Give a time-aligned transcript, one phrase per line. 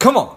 [0.00, 0.34] Come on.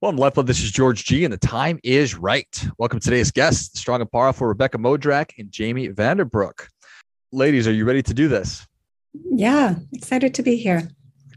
[0.00, 0.46] Well, I'm Lefla.
[0.46, 2.48] This is George G, and the time is right.
[2.78, 6.70] Welcome to today's guests, strong and powerful Rebecca Modrak and Jamie Vander Broek.
[7.32, 8.66] Ladies, are you ready to do this?
[9.30, 10.88] Yeah, excited to be here.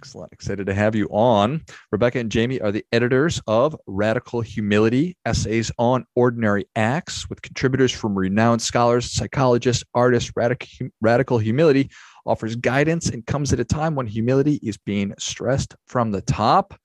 [0.04, 0.34] Excellent.
[0.34, 1.62] Excited to have you on.
[1.90, 7.94] Rebecca and Jamie are the editors of Radical Humility Essays on Ordinary Acts, with contributors
[7.94, 10.30] from renowned scholars, psychologists, artists.
[10.36, 11.90] Radical, Radical Humility
[12.26, 16.78] offers guidance and comes at a time when humility is being stressed from the top.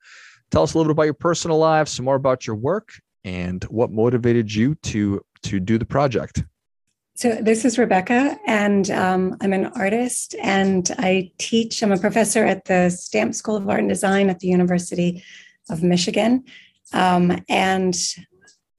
[0.49, 2.87] Tell us a little bit about your personal lives, some more about your work,
[3.25, 6.45] and what motivated you to to do the project.
[7.19, 11.83] So this is Rebecca, and um, I'm an artist, and I teach.
[11.83, 15.21] I'm a professor at the Stamps School of Art and Design at the University
[15.69, 16.45] of Michigan,
[16.93, 17.93] um, and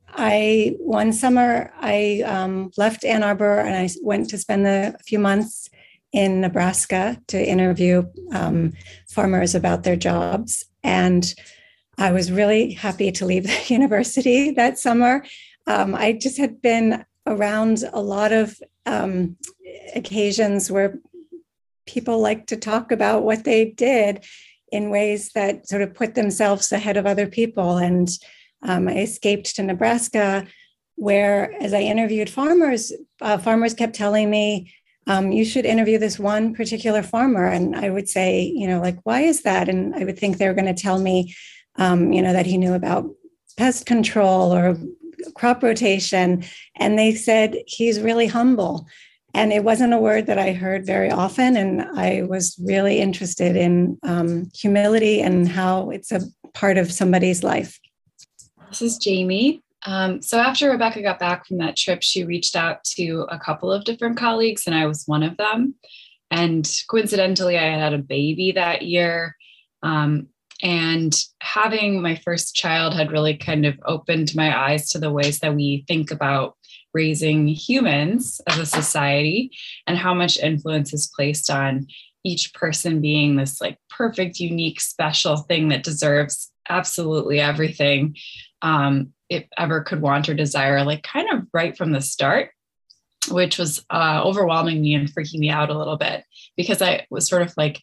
[0.09, 5.03] I one summer I um, left Ann Arbor and I went to spend the, a
[5.03, 5.69] few months
[6.11, 8.73] in Nebraska to interview um,
[9.07, 11.35] farmers about their jobs and
[11.99, 15.27] I was really happy to leave the university that summer.
[15.67, 19.37] Um, I just had been around a lot of um,
[19.95, 20.99] occasions where
[21.87, 24.25] people like to talk about what they did
[24.71, 27.79] in ways that sort of put themselves ahead of other people.
[27.79, 28.09] And
[28.63, 30.47] um, I escaped to Nebraska,
[30.97, 34.73] where as I interviewed farmers, uh, farmers kept telling me,
[35.07, 37.47] um, you should interview this one particular farmer.
[37.47, 39.69] And I would say, you know, like, why is that?
[39.69, 41.35] And I would think they were going to tell me
[41.77, 43.11] um, you know, that he knew about
[43.57, 44.77] pest control or
[45.35, 46.45] crop rotation.
[46.77, 48.87] And they said he's really humble.
[49.33, 51.57] And it wasn't a word that I heard very often.
[51.57, 57.45] And I was really interested in um, humility and how it's a part of somebody's
[57.45, 57.79] life.
[58.69, 59.63] This is Jamie.
[59.87, 63.73] Um, so after Rebecca got back from that trip, she reached out to a couple
[63.73, 65.75] of different colleagues, and I was one of them.
[66.31, 69.37] And coincidentally, I had had a baby that year.
[69.83, 70.29] Um,
[70.63, 75.41] and having my first child had really kind of opened my eyes to the ways
[75.41, 76.57] that we think about
[76.93, 79.51] raising humans as a society
[79.87, 81.87] and how much influence is placed on
[82.25, 88.17] each person being this like perfect, unique, special thing that deserves absolutely everything
[88.63, 92.51] um, it ever could want or desire, like kind of right from the start,
[93.31, 96.25] which was uh, overwhelming me and freaking me out a little bit
[96.57, 97.81] because I was sort of like,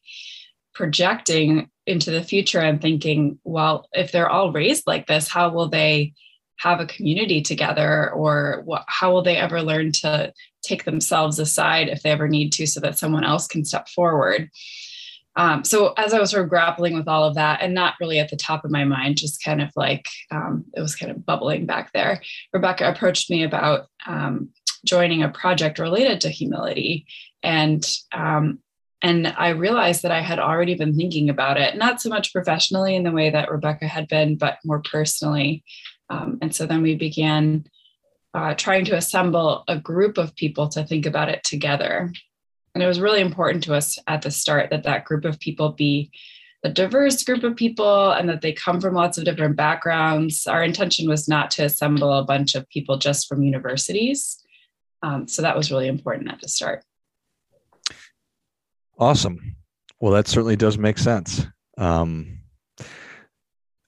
[0.77, 5.69] projecting into the future and thinking, well, if they're all raised like this, how will
[5.69, 6.13] they
[6.57, 10.33] have a community together or what, how will they ever learn to
[10.63, 14.49] take themselves aside if they ever need to so that someone else can step forward?
[15.37, 18.17] Um, so as I was sort of grappling with all of that and not really
[18.17, 21.25] at the top of my mind, just kind of like um, it was kind of
[21.25, 22.21] bubbling back there,
[22.53, 24.49] Rebecca approached me about um,
[24.83, 27.05] joining a project related to humility.
[27.43, 28.59] And um,
[29.03, 32.95] and I realized that I had already been thinking about it, not so much professionally
[32.95, 35.63] in the way that Rebecca had been, but more personally.
[36.09, 37.65] Um, and so then we began
[38.33, 42.11] uh, trying to assemble a group of people to think about it together.
[42.73, 45.71] And it was really important to us at the start that that group of people
[45.71, 46.11] be
[46.63, 50.47] a diverse group of people and that they come from lots of different backgrounds.
[50.47, 54.43] Our intention was not to assemble a bunch of people just from universities.
[55.03, 56.83] Um, so that was really important at the start.
[58.97, 59.55] Awesome.
[59.99, 61.45] Well, that certainly does make sense.
[61.77, 62.39] Um,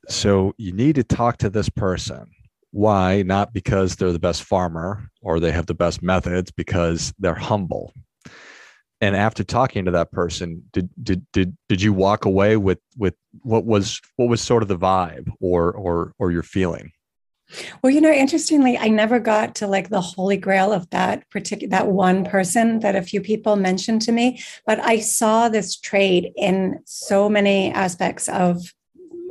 [0.07, 2.31] so you need to talk to this person.
[2.71, 3.23] Why?
[3.23, 7.93] Not because they're the best farmer or they have the best methods, because they're humble.
[9.01, 13.15] And after talking to that person, did did did did you walk away with with
[13.43, 16.91] what was what was sort of the vibe or or or your feeling?
[17.81, 21.69] Well, you know, interestingly, I never got to like the holy grail of that particular
[21.69, 26.31] that one person that a few people mentioned to me, but I saw this trade
[26.35, 28.73] in so many aspects of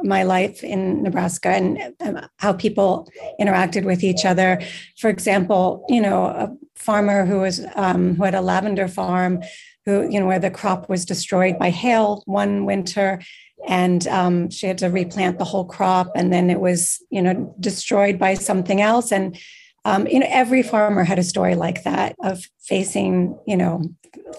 [0.02, 3.08] my life in Nebraska and um, how people
[3.40, 4.60] interacted with each other.
[4.96, 9.42] For example, you know, a farmer who was um, who had a lavender farm,
[9.84, 13.20] who you know where the crop was destroyed by hail one winter,
[13.66, 17.54] and um, she had to replant the whole crop and then it was you know
[17.60, 19.12] destroyed by something else.
[19.12, 19.38] And
[19.84, 23.82] um, you know every farmer had a story like that of facing you know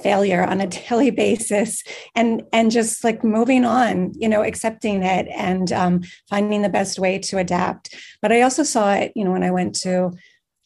[0.02, 1.84] failure on a daily basis
[2.16, 7.00] and and just like moving on you know accepting it and um, finding the best
[7.00, 7.96] way to adapt.
[8.22, 10.12] But i also saw it you know when i went to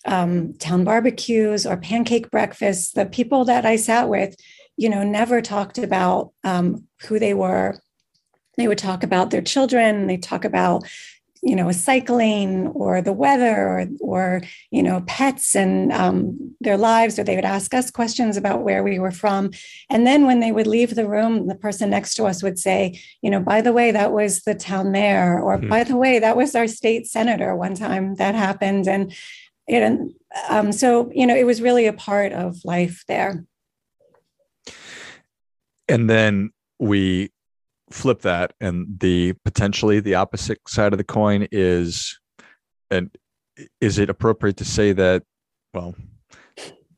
[0.05, 4.35] um, town barbecues or pancake breakfasts the people that i sat with
[4.75, 7.79] you know never talked about um, who they were
[8.57, 10.83] they would talk about their children they talk about
[11.43, 14.41] you know cycling or the weather or or
[14.71, 18.81] you know pets and um, their lives or they would ask us questions about where
[18.81, 19.51] we were from.
[19.89, 22.99] And then when they would leave the room the person next to us would say
[23.21, 25.69] you know by the way that was the town mayor or mm-hmm.
[25.69, 28.87] by the way that was our state senator one time that happened.
[28.87, 29.13] And
[29.67, 30.13] and
[30.49, 33.45] um, so you know it was really a part of life there.
[35.89, 37.31] And then we
[37.93, 42.19] flip that and the potentially the opposite side of the coin is
[42.89, 43.09] and
[43.79, 45.23] is it appropriate to say that
[45.73, 45.95] well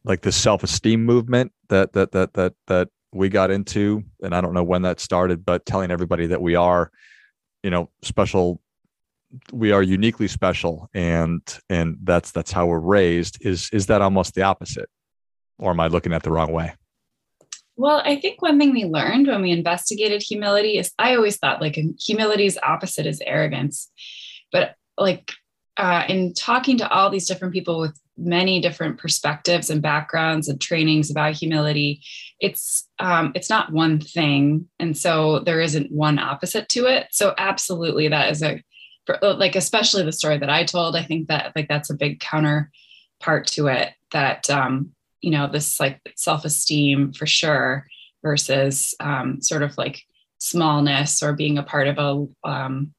[0.04, 4.54] like the self-esteem movement that that that that that we got into and i don't
[4.54, 6.92] know when that started but telling everybody that we are
[7.64, 8.62] you know special
[9.52, 14.34] we are uniquely special and and that's that's how we're raised is is that almost
[14.34, 14.90] the opposite?
[15.58, 16.74] Or am i looking at the wrong way
[17.78, 21.62] well, I think one thing we learned when we investigated humility is I always thought
[21.62, 23.92] like humility's opposite is arrogance.
[24.52, 25.32] But like
[25.78, 30.60] uh, in talking to all these different people with many different perspectives and backgrounds and
[30.62, 32.02] trainings about humility,
[32.40, 37.08] it's um, it's not one thing, and so there isn't one opposite to it.
[37.12, 38.62] So absolutely, that is a
[39.22, 40.96] like especially the story that I told.
[40.96, 45.80] I think that like that's a big counterpart to it that um, you know this
[45.80, 47.88] like self-esteem for sure
[48.24, 50.02] versus um, sort of like
[50.40, 52.94] smallness or being a part of a um,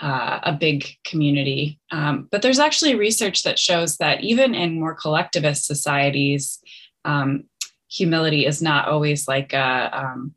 [0.00, 1.78] uh, a big community.
[1.92, 6.58] Um, but there's actually research that shows that even in more collectivist societies,
[7.04, 7.44] um,
[7.88, 10.34] humility is not always like a um,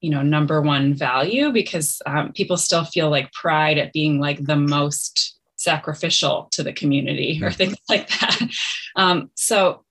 [0.00, 4.44] you know number one value because um, people still feel like pride at being like
[4.44, 8.38] the most sacrificial to the community or things like that.
[8.96, 9.84] Um, so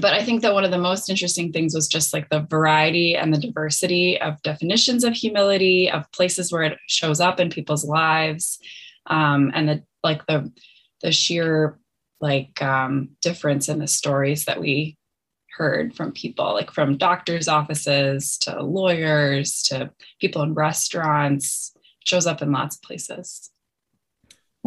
[0.00, 3.16] but I think that one of the most interesting things was just like the variety
[3.16, 7.84] and the diversity of definitions of humility, of places where it shows up in people's
[7.84, 8.58] lives,
[9.06, 10.52] um, and the like the
[11.02, 11.78] the sheer
[12.20, 14.96] like um, difference in the stories that we
[15.56, 19.90] heard from people, like from doctors' offices to lawyers to
[20.20, 21.72] people in restaurants,
[22.04, 23.50] shows up in lots of places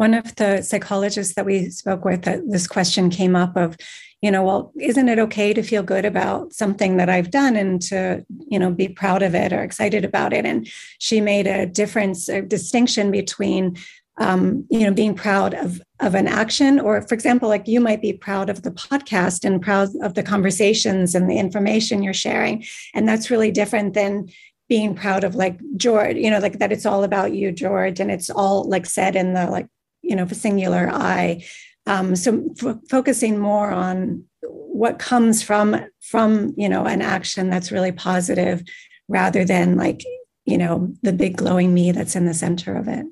[0.00, 3.76] one of the psychologists that we spoke with this question came up of
[4.22, 7.82] you know well isn't it okay to feel good about something that i've done and
[7.82, 10.46] to you know be proud of it or excited about it?
[10.46, 10.66] And
[10.98, 13.76] she made a difference a distinction between
[14.16, 18.00] um, you know being proud of of an action or for example like you might
[18.00, 22.64] be proud of the podcast and proud of the conversations and the information you're sharing.
[22.94, 24.30] And that's really different than
[24.66, 28.00] being proud of like george you know like that it's all about you george.
[28.00, 29.68] And it's all like said in the like
[30.02, 31.44] you know, singular I.
[31.86, 37.72] Um, so f- focusing more on what comes from from you know an action that's
[37.72, 38.62] really positive,
[39.08, 40.02] rather than like
[40.44, 43.06] you know the big glowing me that's in the center of it.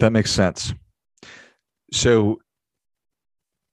[0.00, 0.72] That makes sense.
[1.92, 2.40] So,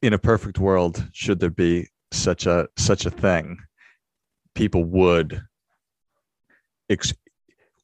[0.01, 3.57] in a perfect world, should there be such a such a thing,
[4.53, 5.41] people would
[6.89, 7.13] ex-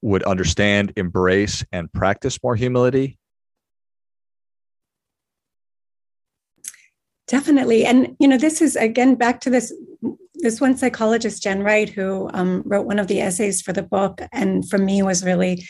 [0.02, 3.18] would understand, embrace, and practice more humility
[7.28, 7.86] Definitely.
[7.86, 9.74] And, you know, this is again back to this
[10.36, 14.22] this one psychologist, Jen Wright, who um, wrote one of the essays for the book,
[14.32, 15.66] and for me was really,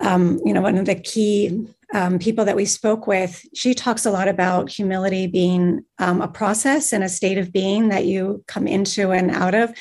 [0.00, 3.42] um, you know, one of the key um, people that we spoke with.
[3.54, 7.88] She talks a lot about humility being um, a process and a state of being
[7.88, 9.72] that you come into and out of.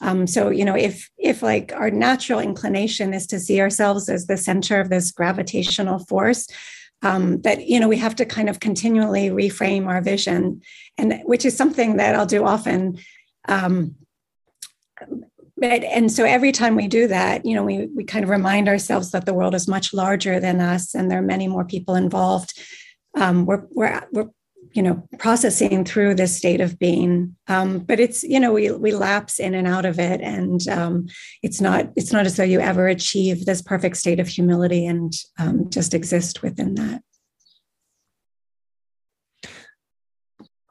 [0.00, 4.26] Um, so, you know, if if like our natural inclination is to see ourselves as
[4.26, 6.46] the center of this gravitational force,
[7.02, 10.60] um, that you know we have to kind of continually reframe our vision
[10.98, 12.98] and which is something that i'll do often.
[13.48, 13.96] Um,
[15.56, 18.68] but, and so every time we do that you know we, we kind of remind
[18.68, 21.94] ourselves that the world is much larger than us and there are many more people
[21.94, 22.58] involved.
[23.16, 24.28] Um, we're, we're, we're
[24.72, 27.36] you know processing through this state of being.
[27.48, 31.06] Um, but it's you know we we lapse in and out of it and um,
[31.42, 35.12] it's not it's not as though you ever achieve this perfect state of humility and
[35.38, 37.02] um, just exist within that.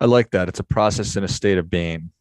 [0.01, 0.47] I like that.
[0.47, 2.11] It's a process in a state of being.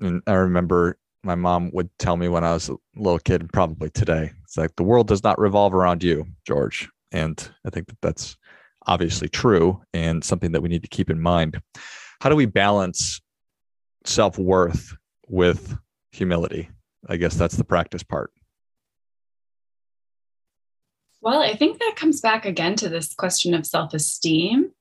[0.00, 3.90] And i remember my mom would tell me when i was a little kid probably
[3.90, 6.88] today it's like the world does not revolve around you george.
[7.12, 8.36] And i think that that's
[8.86, 11.60] obviously true and something that we need to keep in mind.
[12.20, 13.20] How do we balance
[14.04, 14.94] self worth
[15.28, 15.76] with
[16.12, 16.70] humility?
[17.08, 18.32] I guess that's the practice part.
[21.20, 24.72] Well, I think that comes back again to this question of self esteem.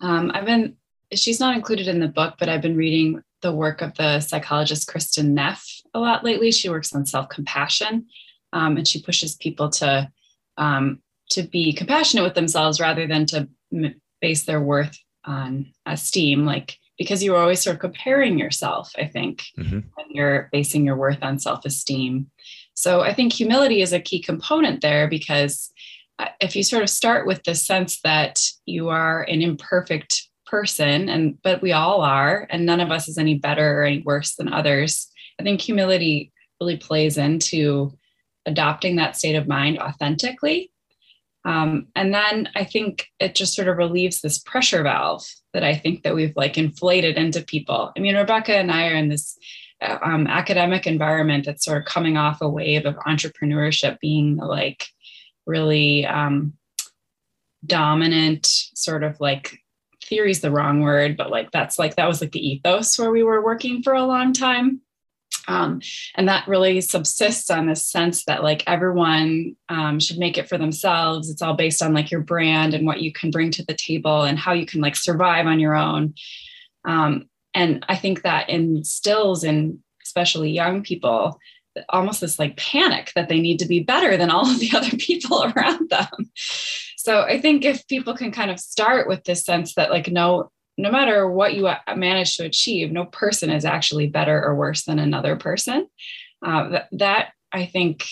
[0.00, 0.76] Um, I've been,
[1.12, 4.88] she's not included in the book, but I've been reading the work of the psychologist
[4.88, 6.50] Kristin Neff a lot lately.
[6.50, 8.06] She works on self compassion
[8.52, 10.10] um, and she pushes people to
[10.56, 16.44] um, to be compassionate with themselves rather than to m- base their worth on esteem
[16.44, 19.80] like because you are always sort of comparing yourself i think mm-hmm.
[19.94, 22.30] when you're basing your worth on self-esteem
[22.74, 25.72] so i think humility is a key component there because
[26.18, 31.08] uh, if you sort of start with the sense that you are an imperfect person
[31.08, 34.34] and but we all are and none of us is any better or any worse
[34.36, 37.92] than others i think humility really plays into
[38.46, 40.70] adopting that state of mind authentically
[41.44, 45.74] um, and then I think it just sort of relieves this pressure valve that I
[45.74, 47.92] think that we've like inflated into people.
[47.96, 49.36] I mean, Rebecca and I are in this
[49.82, 54.86] uh, um, academic environment that's sort of coming off a wave of entrepreneurship being like
[55.46, 56.54] really um,
[57.66, 59.58] dominant, sort of like
[60.02, 63.10] theory is the wrong word, but like that's like that was like the ethos where
[63.10, 64.80] we were working for a long time.
[65.46, 65.80] Um,
[66.14, 70.58] and that really subsists on this sense that like everyone um, should make it for
[70.58, 71.30] themselves.
[71.30, 74.22] It's all based on like your brand and what you can bring to the table
[74.22, 76.14] and how you can like survive on your own.
[76.84, 81.38] Um, and i think that instills in especially young people
[81.88, 84.96] almost this like panic that they need to be better than all of the other
[84.96, 86.30] people around them.
[86.96, 90.50] So i think if people can kind of start with this sense that like no
[90.76, 94.98] no matter what you manage to achieve, no person is actually better or worse than
[94.98, 95.86] another person.
[96.44, 98.04] Uh, that, that I think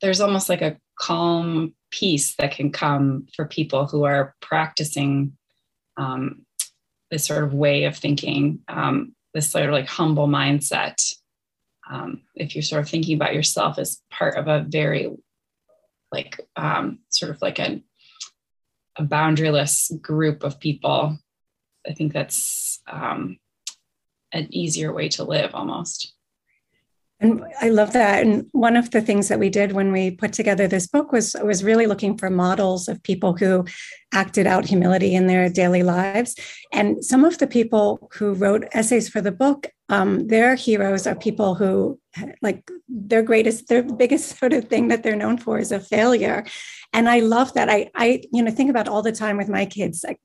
[0.00, 5.36] there's almost like a calm peace that can come for people who are practicing
[5.96, 6.46] um,
[7.10, 11.12] this sort of way of thinking, um, this sort of like humble mindset.
[11.90, 15.10] Um, if you're sort of thinking about yourself as part of a very
[16.12, 17.82] like um, sort of like a,
[18.96, 21.18] a boundaryless group of people
[21.88, 23.38] I think that's um,
[24.32, 26.14] an easier way to live almost.
[27.22, 28.24] And I love that.
[28.24, 31.36] And one of the things that we did when we put together this book was
[31.44, 33.66] was really looking for models of people who
[34.14, 36.34] acted out humility in their daily lives.
[36.72, 41.14] And some of the people who wrote essays for the book, um, their heroes are
[41.14, 42.00] people who
[42.40, 46.46] like their greatest, their biggest sort of thing that they're known for is a failure.
[46.92, 47.68] And I love that.
[47.68, 50.04] I I you know think about all the time with my kids.
[50.06, 50.20] Like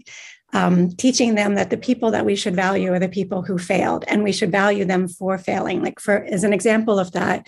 [0.55, 4.05] um, teaching them that the people that we should value are the people who failed
[4.07, 7.48] and we should value them for failing like for as an example of that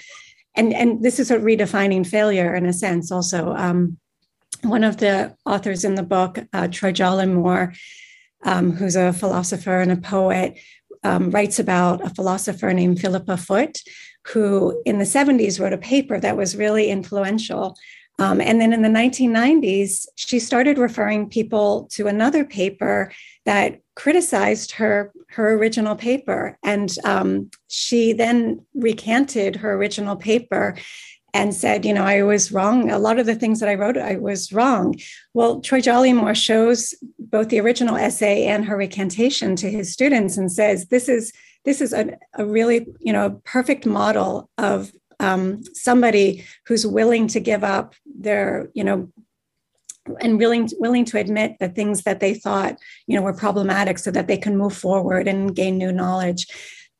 [0.55, 3.97] and and this is a redefining failure in a sense also um,
[4.63, 7.77] one of the authors in the book uh, troy Jollimore
[8.43, 10.59] um, who's a philosopher and a poet
[11.03, 13.79] um, writes about a philosopher named philippa foot
[14.25, 17.77] who in the 70s wrote a paper that was really influential
[18.19, 23.11] um, and then in the 1990s, she started referring people to another paper
[23.45, 30.75] that criticized her her original paper, and um, she then recanted her original paper
[31.33, 32.89] and said, you know, I was wrong.
[32.89, 34.95] A lot of the things that I wrote, I was wrong.
[35.33, 40.51] Well, Troy Jollimore shows both the original essay and her recantation to his students and
[40.51, 41.33] says, this is
[41.65, 47.39] this is a, a really, you know, perfect model of um, somebody who's willing to
[47.39, 49.09] give up their, you know,
[50.21, 54.11] and willing willing to admit the things that they thought, you know, were problematic, so
[54.11, 56.47] that they can move forward and gain new knowledge.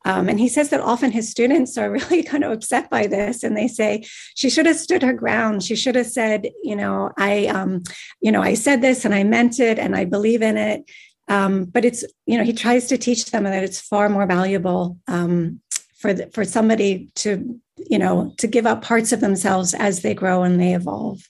[0.05, 3.43] Um, and he says that often his students are really kind of upset by this,
[3.43, 4.03] and they say
[4.36, 5.63] she should have stood her ground.
[5.63, 7.83] She should have said, you know, I, um,
[8.21, 10.89] you know, I said this and I meant it, and I believe in it.
[11.29, 14.97] Um, but it's, you know, he tries to teach them that it's far more valuable
[15.07, 15.59] um,
[15.97, 17.59] for the, for somebody to
[17.89, 21.29] you know to give up parts of themselves as they grow and they evolve.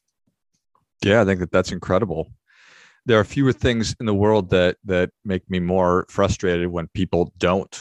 [1.03, 2.31] Yeah i think that that's incredible.
[3.05, 7.33] There are fewer things in the world that that make me more frustrated when people
[7.37, 7.77] don't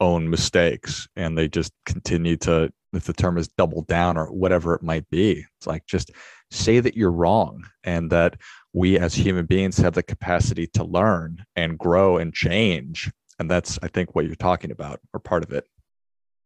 [0.00, 4.74] own mistakes and they just continue to if the term is double down or whatever
[4.74, 5.44] it might be.
[5.58, 6.12] It's like just
[6.52, 8.36] say that you're wrong and that
[8.72, 13.10] we as human beings have the capacity to learn and grow and change.
[13.40, 15.66] And that's i think what you're talking about or part of it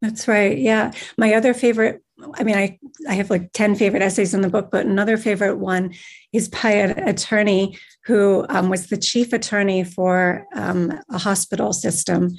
[0.01, 0.57] that's right.
[0.57, 0.93] Yeah.
[1.17, 2.03] My other favorite,
[2.35, 2.79] I mean, I,
[3.09, 5.95] I have like 10 favorite essays in the book, but another favorite one
[6.33, 12.37] is by an attorney who um, was the chief attorney for um, a hospital system.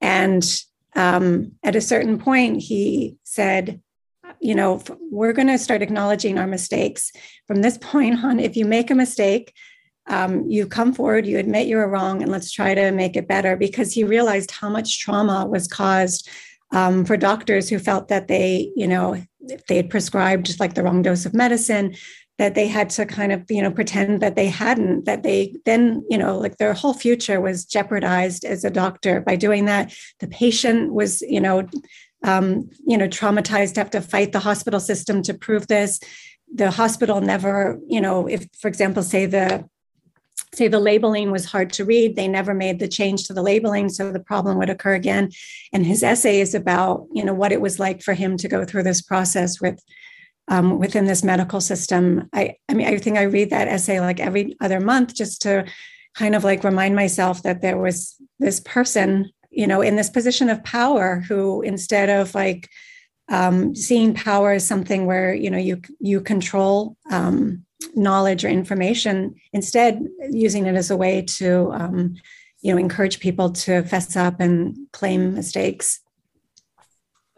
[0.00, 0.44] And
[0.96, 3.80] um, at a certain point, he said,
[4.40, 7.12] you know, we're going to start acknowledging our mistakes.
[7.46, 9.52] From this point on, if you make a mistake,
[10.06, 13.28] um, you come forward, you admit you were wrong, and let's try to make it
[13.28, 13.56] better.
[13.56, 16.28] Because he realized how much trauma was caused
[16.72, 20.74] um, for doctors who felt that they, you know, if they had prescribed just like
[20.74, 21.94] the wrong dose of medicine,
[22.38, 26.04] that they had to kind of, you know, pretend that they hadn't, that they then,
[26.08, 29.92] you know, like their whole future was jeopardized as a doctor by doing that.
[30.20, 31.68] The patient was, you know,
[32.22, 36.00] um, you know, traumatized to have to fight the hospital system to prove this
[36.52, 39.68] the hospital never, you know, if, for example, say the
[40.54, 42.16] say the labeling was hard to read.
[42.16, 45.30] They never made the change to the labeling so the problem would occur again.
[45.72, 48.64] And his essay is about you know what it was like for him to go
[48.64, 49.82] through this process with
[50.48, 52.28] um, within this medical system.
[52.32, 55.64] I i mean i think i read that essay like every other month just to
[56.14, 60.48] kind of like remind myself that there was this person you know in this position
[60.48, 62.68] of power who instead of like
[63.30, 67.64] um, seeing power as something where you know you you control um,
[67.94, 72.14] knowledge or information instead using it as a way to um,
[72.62, 76.00] you know encourage people to fess up and claim mistakes.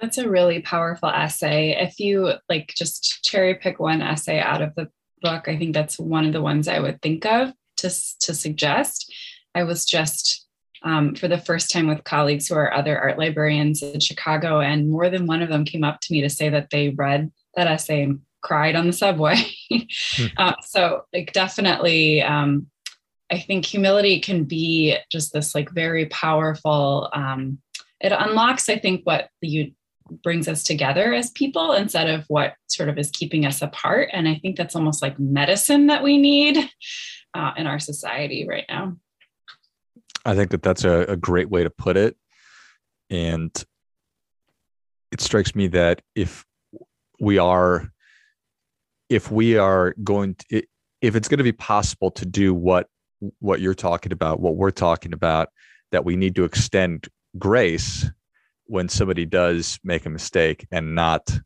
[0.00, 1.76] That's a really powerful essay.
[1.78, 4.90] If you like just cherry pick one essay out of the
[5.22, 7.88] book i think that's one of the ones i would think of to,
[8.20, 9.12] to suggest.
[9.54, 10.46] I was just
[10.84, 14.88] um, for the first time with colleagues who are other art librarians in chicago and
[14.88, 17.66] more than one of them came up to me to say that they read that
[17.66, 19.36] essay and cried on the subway.
[20.16, 20.26] Hmm.
[20.36, 22.66] uh, so, like, definitely, um,
[23.30, 27.08] I think humility can be just this like very powerful.
[27.12, 27.58] Um,
[28.00, 29.72] it unlocks, I think, what you
[30.22, 34.10] brings us together as people instead of what sort of is keeping us apart.
[34.12, 36.58] And I think that's almost like medicine that we need
[37.34, 38.96] uh, in our society right now.
[40.24, 42.16] I think that that's a, a great way to put it.
[43.10, 43.50] And
[45.10, 46.44] it strikes me that if
[47.20, 47.91] we are
[49.12, 50.62] if we are going to
[51.02, 52.88] if it's going to be possible to do what
[53.40, 55.50] what you're talking about what we're talking about
[55.90, 58.10] that we need to extend grace
[58.64, 61.38] when somebody does make a mistake and not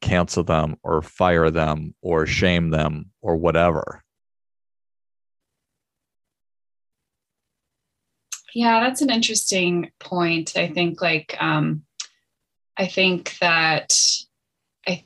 [0.00, 4.02] cancel them or fire them or shame them or whatever.
[8.52, 10.56] Yeah that's an interesting point.
[10.56, 11.84] I think like um
[12.76, 13.96] i think that
[14.88, 15.04] i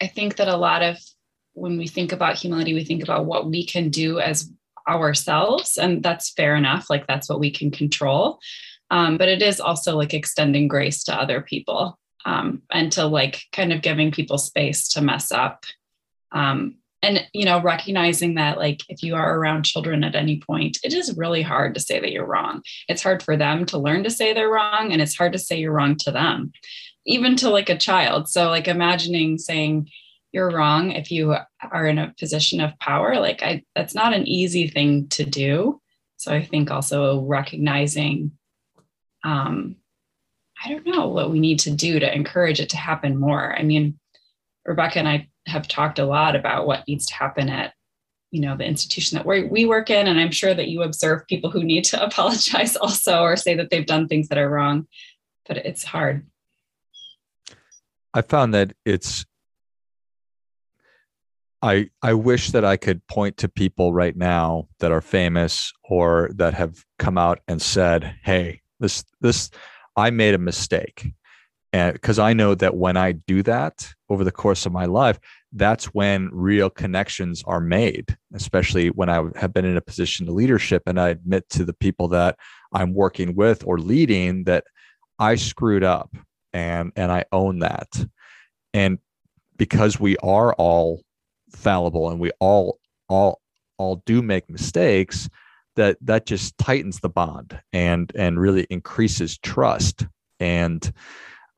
[0.00, 0.98] i think that a lot of
[1.56, 4.50] when we think about humility, we think about what we can do as
[4.88, 6.88] ourselves, and that's fair enough.
[6.88, 8.38] Like that's what we can control.
[8.90, 13.42] Um, but it is also like extending grace to other people um, and to like
[13.52, 15.64] kind of giving people space to mess up.
[16.30, 20.78] Um, and you know recognizing that like if you are around children at any point
[20.82, 24.02] it is really hard to say that you're wrong it's hard for them to learn
[24.02, 26.52] to say they're wrong and it's hard to say you're wrong to them
[27.04, 29.88] even to like a child so like imagining saying
[30.36, 31.34] you're wrong if you
[31.72, 33.18] are in a position of power.
[33.18, 35.80] Like i that's not an easy thing to do.
[36.18, 38.32] So i think also recognizing
[39.24, 39.76] um
[40.62, 43.56] i don't know what we need to do to encourage it to happen more.
[43.58, 43.98] I mean
[44.66, 47.72] rebecca and i have talked a lot about what needs to happen at
[48.32, 50.06] you know the institution that we we work in.
[50.06, 53.70] And i'm sure that you observe people who need to apologize also or say that
[53.70, 54.86] they've done things that are wrong
[55.46, 56.26] but it's hard.
[58.12, 59.24] I found that it's
[61.66, 66.30] I I wish that I could point to people right now that are famous or
[66.36, 69.50] that have come out and said, "Hey, this this
[69.96, 71.12] I made a mistake."
[71.72, 75.18] And because I know that when I do that over the course of my life,
[75.52, 80.34] that's when real connections are made, especially when I have been in a position of
[80.34, 82.38] leadership and I admit to the people that
[82.72, 84.64] I'm working with or leading that
[85.18, 86.16] I screwed up
[86.52, 87.88] and and I own that.
[88.72, 88.98] And
[89.58, 91.02] because we are all
[91.56, 93.40] fallible and we all all
[93.78, 95.28] all do make mistakes
[95.76, 100.06] that that just tightens the bond and and really increases trust
[100.40, 100.92] and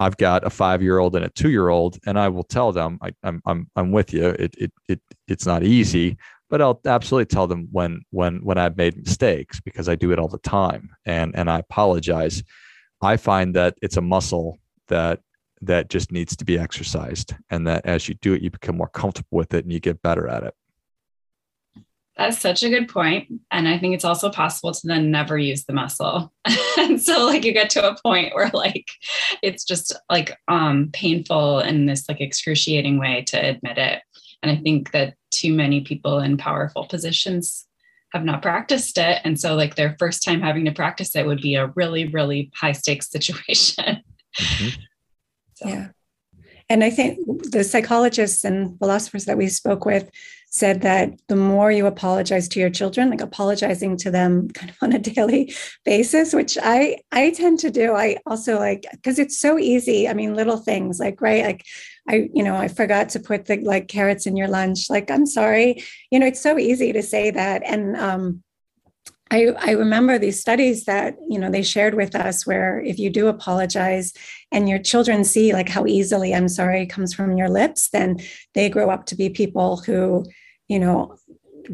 [0.01, 2.73] I've got a five year old and a two year old, and I will tell
[2.73, 4.27] them I, am I'm, I'm I'm with you.
[4.29, 6.17] It, it it it's not easy,
[6.49, 10.19] but I'll absolutely tell them when when when I've made mistakes because I do it
[10.19, 12.43] all the time, and and I apologize.
[13.03, 14.59] I find that it's a muscle
[14.89, 15.21] that
[15.63, 18.89] that just needs to be exercised and that as you do it you become more
[18.89, 20.55] comfortable with it and you get better at it.
[22.17, 23.29] That's such a good point.
[23.53, 26.33] And i think it's also possible to then never use the muscle.
[26.79, 28.89] And so like you get to a point where like
[29.43, 34.03] it's just like um painful in this like excruciating way to admit it.
[34.43, 37.67] And i think that too many people in powerful positions
[38.13, 39.21] have not practiced it.
[39.25, 42.51] And so like their first time having to practice it would be a really really
[42.55, 44.03] high stakes situation.
[44.37, 44.81] Mm-hmm.
[45.59, 45.69] So.
[45.69, 45.89] Yeah.
[46.71, 47.19] And I think
[47.51, 50.11] the psychologists and philosophers that we spoke with
[50.51, 54.77] said that the more you apologize to your children, like apologizing to them kind of
[54.83, 57.95] on a daily basis, which I I tend to do.
[57.95, 60.09] I also like because it's so easy.
[60.09, 61.65] I mean, little things like right, like
[62.09, 64.91] I you know I forgot to put the like carrots in your lunch.
[64.91, 65.83] Like I'm sorry.
[66.11, 68.43] You know, it's so easy to say that, and um,
[69.31, 73.11] I, I remember these studies that you know they shared with us where if you
[73.11, 74.13] do apologize
[74.53, 78.19] and your children see like how easily i'm sorry comes from your lips then
[78.55, 80.25] they grow up to be people who
[80.69, 81.15] you know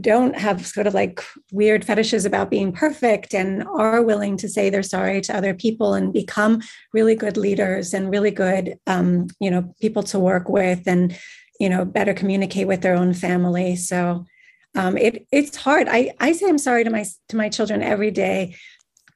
[0.01, 4.69] don't have sort of like weird fetishes about being perfect and are willing to say
[4.69, 6.61] they're sorry to other people and become
[6.93, 11.17] really good leaders and really good um, you know people to work with and
[11.61, 13.77] you know better communicate with their own family.
[13.77, 14.27] So
[14.75, 15.89] um, it it's hard.
[15.89, 18.57] I I say I'm sorry to my to my children every day,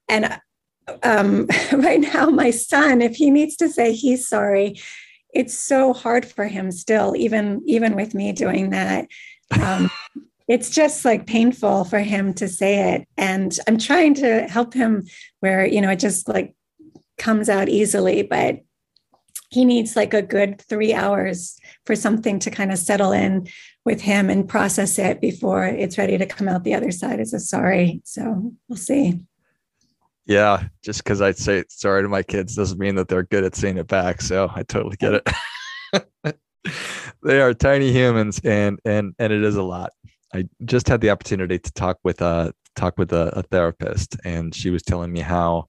[0.08, 0.38] and
[1.02, 4.80] um, right now my son, if he needs to say he's sorry,
[5.34, 9.08] it's so hard for him still, even even with me doing that.
[9.60, 9.90] Um,
[10.48, 15.06] it's just like painful for him to say it, and I'm trying to help him
[15.40, 16.54] where you know it just like
[17.18, 18.60] comes out easily, but
[19.50, 23.48] he needs like a good three hours for something to kind of settle in
[23.88, 27.32] with him and process it before it's ready to come out the other side as
[27.32, 28.02] a sorry.
[28.04, 29.18] So we'll see.
[30.26, 33.56] Yeah, just because I say sorry to my kids doesn't mean that they're good at
[33.56, 34.20] saying it back.
[34.20, 35.22] So I totally get
[35.94, 36.36] it.
[37.22, 39.94] they are tiny humans, and and and it is a lot.
[40.34, 44.54] I just had the opportunity to talk with a talk with a, a therapist, and
[44.54, 45.64] she was telling me how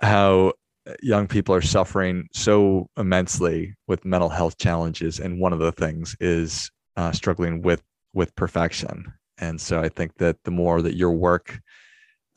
[0.00, 0.54] how
[1.02, 6.16] young people are suffering so immensely with mental health challenges and one of the things
[6.18, 7.82] is uh, struggling with
[8.12, 9.12] with perfection.
[9.38, 11.60] And so I think that the more that your work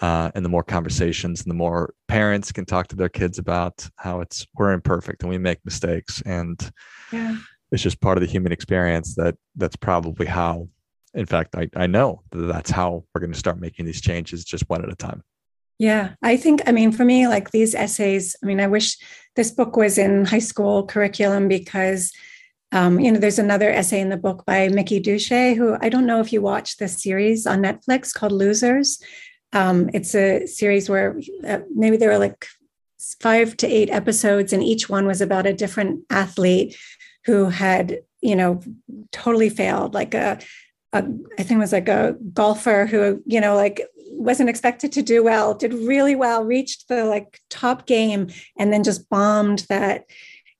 [0.01, 3.87] uh, and the more conversations and the more parents can talk to their kids about
[3.95, 6.71] how it's we're imperfect and we make mistakes and
[7.11, 7.37] yeah.
[7.71, 10.67] it's just part of the human experience that that's probably how
[11.13, 14.43] in fact I, I know that that's how we're going to start making these changes
[14.43, 15.23] just one at a time
[15.77, 18.97] yeah i think i mean for me like these essays i mean i wish
[19.35, 22.11] this book was in high school curriculum because
[22.71, 26.05] um, you know, there's another essay in the book by Mickey Duzyj, who I don't
[26.05, 29.01] know if you watched this series on Netflix called Losers.
[29.53, 32.47] Um, it's a series where uh, maybe there were like
[33.19, 36.77] five to eight episodes, and each one was about a different athlete
[37.25, 38.61] who had, you know,
[39.11, 39.93] totally failed.
[39.93, 40.39] Like a,
[40.93, 41.03] a
[41.37, 43.81] I think it was like a golfer who, you know, like
[44.11, 48.83] wasn't expected to do well, did really well, reached the like top game, and then
[48.83, 50.05] just bombed that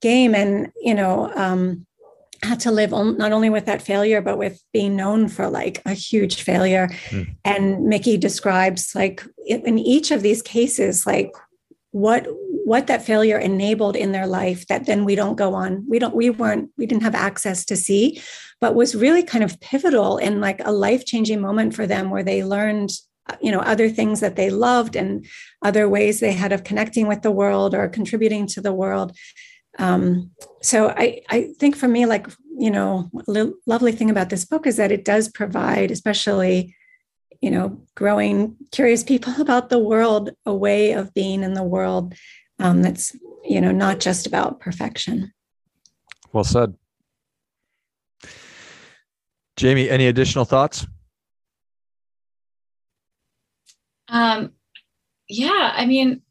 [0.02, 0.36] game.
[0.36, 1.86] And you know, um,
[2.43, 5.82] had to live on, not only with that failure but with being known for like
[5.86, 7.27] a huge failure mm.
[7.45, 11.32] and mickey describes like in each of these cases like
[11.91, 12.25] what
[12.65, 16.15] what that failure enabled in their life that then we don't go on we don't
[16.15, 18.21] we weren't we didn't have access to see
[18.60, 22.23] but was really kind of pivotal in like a life changing moment for them where
[22.23, 22.91] they learned
[23.39, 25.25] you know other things that they loved and
[25.63, 29.15] other ways they had of connecting with the world or contributing to the world
[29.79, 30.31] um,
[30.62, 34.67] so I, I think for me, like, you know, a lovely thing about this book
[34.67, 36.75] is that it does provide, especially,
[37.41, 42.13] you know, growing curious people about the world, a way of being in the world
[42.60, 45.34] um, that's, you know, not just about perfection.
[46.34, 46.75] Well said.
[49.57, 50.88] Jamie, any additional thoughts?
[54.07, 54.51] Um,
[55.27, 56.21] yeah, I mean,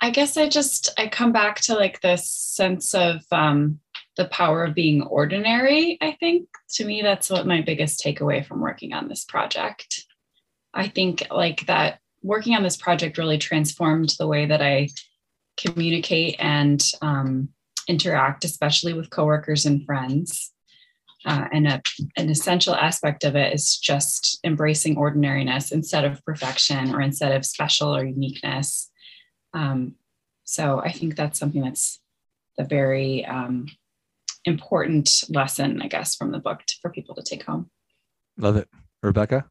[0.00, 3.80] I guess I just I come back to like this sense of um,
[4.16, 5.98] the power of being ordinary.
[6.00, 10.06] I think to me that's what my biggest takeaway from working on this project.
[10.72, 14.88] I think like that working on this project really transformed the way that I
[15.58, 17.50] communicate and um,
[17.86, 20.52] interact, especially with coworkers and friends.
[21.26, 21.82] Uh, and a,
[22.16, 27.44] an essential aspect of it is just embracing ordinariness instead of perfection or instead of
[27.44, 28.89] special or uniqueness
[29.52, 29.94] um,
[30.44, 32.00] so I think that's something that's
[32.58, 33.66] the very um,
[34.44, 37.70] important lesson, I guess, from the book to, for people to take home.
[38.36, 38.68] Love it.
[39.02, 39.46] Rebecca?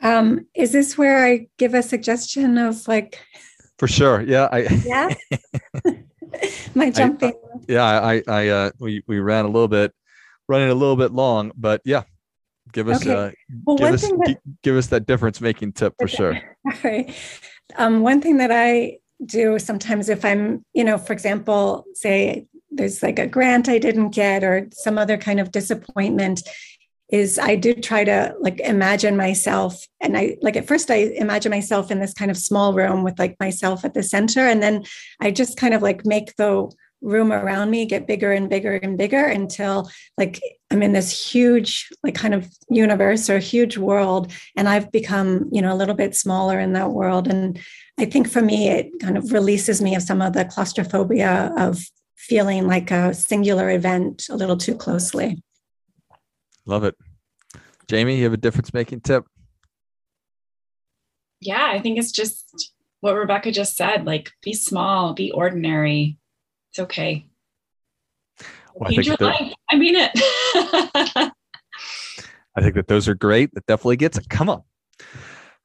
[0.00, 3.20] Um, is this where I give a suggestion of like?
[3.78, 4.20] For sure.
[4.20, 4.48] Yeah.
[4.52, 5.14] I, yeah.
[6.74, 7.32] My jumping.
[7.32, 7.84] I, yeah.
[7.84, 9.92] I, I, uh, we, we ran a little bit,
[10.48, 12.02] running a little bit long, but yeah,
[12.74, 13.14] give us, okay.
[13.14, 13.30] uh,
[13.64, 16.34] well, give, us that, give us that difference making tip for sure.
[16.66, 17.14] All right.
[17.76, 23.02] Um, one thing that I do sometimes if I'm, you know, for example, say there's
[23.02, 26.42] like a grant I didn't get or some other kind of disappointment
[27.10, 31.50] is I do try to like imagine myself and I like at first I imagine
[31.50, 34.84] myself in this kind of small room with like myself at the center and then
[35.20, 36.70] I just kind of like make the
[37.04, 40.40] room around me get bigger and bigger and bigger until like
[40.70, 45.62] I'm in this huge like kind of universe or huge world and I've become you
[45.62, 47.58] know a little bit smaller in that world and
[47.98, 51.80] I think for me it kind of releases me of some of the claustrophobia of
[52.16, 55.42] feeling like a singular event a little too closely.
[56.64, 56.96] Love it.
[57.86, 59.26] Jamie, you have a difference making tip?
[61.46, 66.18] yeah, I think it's just what Rebecca just said like, be small, be ordinary.
[66.74, 67.24] It's okay.
[68.74, 69.52] Well, Change your life.
[69.70, 70.10] I mean it.
[72.56, 73.54] I think that those are great.
[73.54, 74.28] That definitely gets it.
[74.28, 74.64] Come on.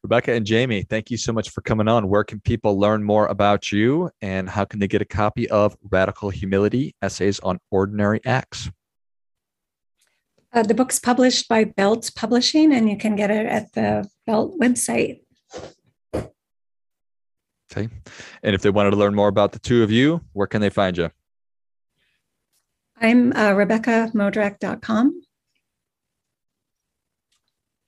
[0.04, 2.10] Rebecca and Jamie, thank you so much for coming on.
[2.10, 5.76] Where can people learn more about you and how can they get a copy of
[5.90, 8.70] Radical Humility Essays on Ordinary Acts?
[10.54, 14.60] Uh, the book's published by Belt Publishing, and you can get it at the Belt
[14.60, 15.22] website.
[17.72, 17.90] Okay.
[18.44, 20.70] And if they wanted to learn more about the two of you, where can they
[20.70, 21.12] find you?
[23.00, 25.22] I'm uh, RebeccaModrak.com.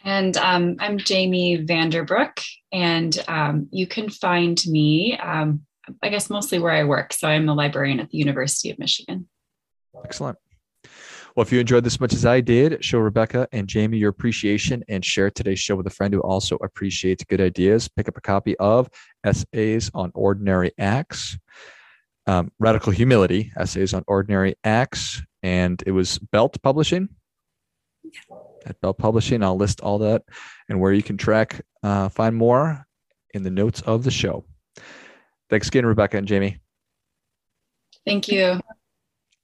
[0.04, 2.40] And um, I'm Jamie Vander Broek,
[2.72, 5.62] and um, you can find me, um,
[6.02, 7.14] I guess, mostly where I work.
[7.14, 9.28] So I'm a librarian at the University of Michigan.
[10.04, 10.40] Excellent.
[11.36, 14.84] Well, if you enjoyed this much as I did, show Rebecca and Jamie your appreciation
[14.90, 17.88] and share today's show with a friend who also appreciates good ideas.
[17.88, 18.90] Pick up a copy of
[19.24, 21.38] Essays on Ordinary Acts,
[22.28, 27.08] um, Radical Humility, Essays on Ordinary Acts, and it was Belt Publishing.
[28.66, 29.42] At Belt Publishing.
[29.42, 30.24] I'll list all that
[30.68, 32.86] and where you can track, uh, find more
[33.34, 34.44] in the notes of the show.
[35.50, 36.60] Thanks again, Rebecca and Jamie.
[38.06, 38.60] Thank you.